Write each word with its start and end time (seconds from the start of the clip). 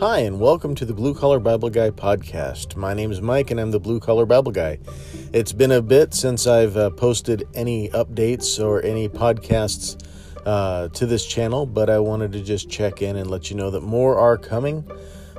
Hi, 0.00 0.20
and 0.20 0.40
welcome 0.40 0.74
to 0.76 0.86
the 0.86 0.94
Blue 0.94 1.12
Collar 1.12 1.38
Bible 1.38 1.68
Guy 1.68 1.90
podcast. 1.90 2.74
My 2.74 2.94
name 2.94 3.12
is 3.12 3.20
Mike, 3.20 3.50
and 3.50 3.60
I'm 3.60 3.70
the 3.70 3.78
Blue 3.78 4.00
Collar 4.00 4.24
Bible 4.24 4.50
Guy. 4.50 4.78
It's 5.34 5.52
been 5.52 5.72
a 5.72 5.82
bit 5.82 6.14
since 6.14 6.46
I've 6.46 6.74
uh, 6.74 6.88
posted 6.88 7.46
any 7.52 7.90
updates 7.90 8.58
or 8.58 8.80
any 8.80 9.10
podcasts 9.10 10.02
uh, 10.46 10.88
to 10.88 11.04
this 11.04 11.26
channel, 11.26 11.66
but 11.66 11.90
I 11.90 11.98
wanted 11.98 12.32
to 12.32 12.40
just 12.40 12.70
check 12.70 13.02
in 13.02 13.16
and 13.16 13.30
let 13.30 13.50
you 13.50 13.56
know 13.56 13.70
that 13.72 13.82
more 13.82 14.18
are 14.18 14.38
coming. 14.38 14.90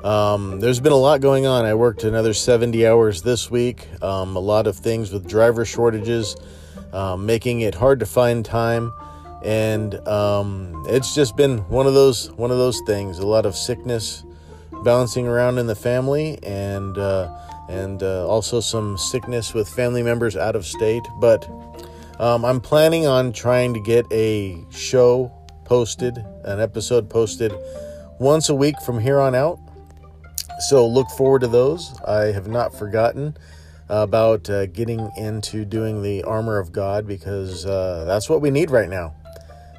Um, 0.03 0.59
there's 0.59 0.80
been 0.80 0.91
a 0.91 0.95
lot 0.95 1.21
going 1.21 1.48
on. 1.48 1.66
I 1.66 1.73
worked 1.73 2.03
another 2.03 2.35
70 2.35 2.85
hours 2.85 3.23
this 3.23 3.49
week, 3.49 3.88
um, 4.03 4.35
a 4.35 4.39
lot 4.39 4.67
of 4.67 4.75
things 4.75 5.12
with 5.12 5.27
driver 5.27 5.66
shortages, 5.66 6.35
um, 6.93 7.25
making 7.25 7.62
it 7.62 7.73
hard 7.73 7.99
to 8.02 8.05
find 8.05 8.45
time 8.45 8.93
and 9.43 9.95
um, 10.07 10.84
it's 10.88 11.16
just 11.16 11.35
been 11.35 11.57
one 11.67 11.88
of 11.88 11.95
those 11.95 12.31
one 12.34 12.52
of 12.52 12.57
those 12.57 12.80
things. 12.85 13.17
A 13.17 13.25
lot 13.25 13.45
of 13.45 13.55
sickness, 13.55 14.23
bouncing 14.84 15.27
around 15.27 15.58
in 15.58 15.67
the 15.67 15.76
family 15.76 16.40
and 16.44 16.98
uh, 16.98 17.34
and 17.70 18.03
uh, 18.03 18.27
also 18.27 18.59
some 18.59 18.98
sickness 18.98 19.53
with 19.53 19.70
family 19.70 20.03
members 20.03 20.35
out 20.35 20.55
of 20.55 20.66
state. 20.66 21.03
But 21.20 21.48
um, 22.20 22.44
I'm 22.44 22.59
planning 22.59 23.08
on 23.08 23.31
trying 23.31 23.73
to 23.73 23.80
get 23.80 24.05
a 24.12 24.63
show 24.70 25.31
posted, 25.63 26.17
an 26.44 26.59
episode 26.59 27.09
posted 27.09 27.53
once 28.20 28.49
a 28.49 28.55
week 28.55 28.75
from 28.86 28.99
here 28.99 29.20
on 29.20 29.34
out. 29.36 29.59
So 30.70 30.86
look 30.86 31.09
forward 31.11 31.41
to 31.41 31.48
those. 31.48 31.98
I 32.02 32.25
have 32.25 32.48
not 32.48 32.77
forgotten 32.77 33.38
about 33.89 34.50
uh, 34.50 34.67
getting 34.67 35.11
into 35.17 35.66
doing 35.66 36.02
the 36.02 36.23
armor 36.23 36.59
of 36.59 36.72
God 36.72 37.08
because 37.08 37.66
uh, 37.66 38.05
that's 38.05 38.30
what 38.30 38.41
we 38.41 38.52
need 38.52 38.70
right 38.70 38.89
now. 38.89 39.16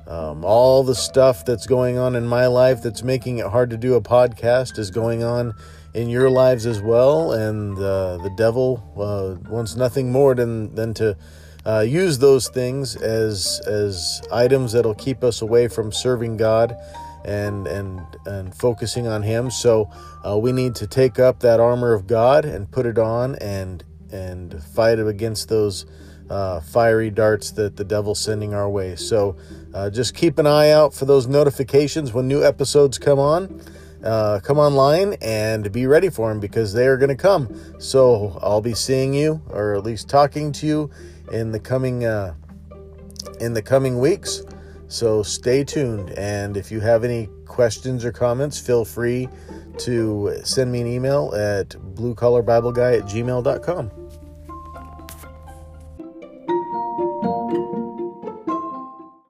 Um, 0.06 0.44
all 0.44 0.82
the 0.82 0.94
stuff 0.94 1.44
that's 1.44 1.66
going 1.66 1.96
on 1.96 2.16
in 2.16 2.26
my 2.26 2.46
life 2.46 2.82
that's 2.82 3.02
making 3.02 3.38
it 3.38 3.46
hard 3.46 3.70
to 3.70 3.76
do 3.76 3.94
a 3.94 4.00
podcast 4.00 4.78
is 4.78 4.90
going 4.90 5.22
on 5.22 5.54
in 5.94 6.08
your 6.08 6.28
lives 6.28 6.66
as 6.66 6.80
well. 6.80 7.32
And 7.32 7.78
uh, 7.78 8.18
the 8.18 8.32
devil 8.36 8.82
uh, 8.96 9.48
wants 9.48 9.76
nothing 9.76 10.10
more 10.10 10.34
than, 10.34 10.74
than 10.74 10.94
to 10.94 11.16
uh, 11.64 11.80
use 11.80 12.18
those 12.18 12.48
things 12.48 12.96
as, 12.96 13.60
as 13.66 14.20
items 14.32 14.72
that'll 14.72 14.94
keep 14.94 15.22
us 15.22 15.42
away 15.42 15.68
from 15.68 15.92
serving 15.92 16.36
God 16.36 16.74
and, 17.24 17.68
and, 17.68 18.00
and 18.26 18.54
focusing 18.54 19.06
on 19.06 19.22
Him. 19.22 19.50
So 19.50 19.88
uh, 20.26 20.36
we 20.38 20.50
need 20.52 20.74
to 20.76 20.86
take 20.86 21.18
up 21.18 21.40
that 21.40 21.60
armor 21.60 21.92
of 21.92 22.06
God 22.06 22.44
and 22.44 22.70
put 22.70 22.86
it 22.86 22.98
on 22.98 23.36
and, 23.36 23.84
and 24.10 24.62
fight 24.74 24.98
against 24.98 25.48
those 25.48 25.86
uh, 26.32 26.60
fiery 26.60 27.10
darts 27.10 27.50
that 27.50 27.76
the 27.76 27.84
devil's 27.84 28.18
sending 28.18 28.54
our 28.54 28.68
way. 28.68 28.96
So 28.96 29.36
uh, 29.74 29.90
just 29.90 30.14
keep 30.14 30.38
an 30.38 30.46
eye 30.46 30.70
out 30.70 30.94
for 30.94 31.04
those 31.04 31.26
notifications 31.26 32.14
when 32.14 32.26
new 32.26 32.42
episodes 32.42 32.96
come 32.98 33.18
on. 33.18 33.60
Uh, 34.02 34.40
come 34.42 34.58
online 34.58 35.14
and 35.20 35.70
be 35.70 35.86
ready 35.86 36.08
for 36.08 36.30
them 36.30 36.40
because 36.40 36.72
they 36.72 36.86
are 36.86 36.96
going 36.96 37.10
to 37.10 37.22
come. 37.22 37.54
So 37.78 38.38
I'll 38.42 38.62
be 38.62 38.74
seeing 38.74 39.12
you, 39.12 39.42
or 39.50 39.74
at 39.74 39.84
least 39.84 40.08
talking 40.08 40.52
to 40.52 40.66
you, 40.66 40.90
in 41.30 41.52
the 41.52 41.60
coming 41.60 42.06
uh, 42.06 42.34
in 43.38 43.52
the 43.52 43.62
coming 43.62 44.00
weeks. 44.00 44.42
So 44.88 45.22
stay 45.22 45.64
tuned, 45.64 46.10
and 46.18 46.56
if 46.56 46.72
you 46.72 46.80
have 46.80 47.04
any 47.04 47.28
questions 47.46 48.04
or 48.04 48.10
comments, 48.10 48.58
feel 48.58 48.84
free 48.84 49.28
to 49.78 50.40
send 50.44 50.72
me 50.72 50.80
an 50.80 50.86
email 50.86 51.32
at 51.34 51.68
bluecollarbibleguy 51.94 52.98
at 52.98 53.04
gmail.com. 53.04 54.01